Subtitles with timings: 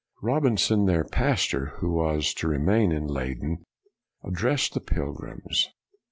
[0.23, 3.63] Robinson, their pastor, who was to re main at Leyden,
[4.23, 5.69] addressed the pilgrims.